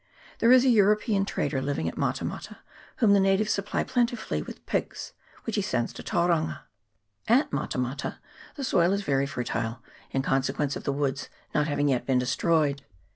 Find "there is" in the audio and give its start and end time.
0.39-0.65